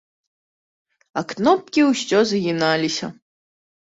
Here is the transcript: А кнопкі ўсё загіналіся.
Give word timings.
А 1.21 1.23
кнопкі 1.33 1.81
ўсё 1.91 2.17
загіналіся. 2.33 3.15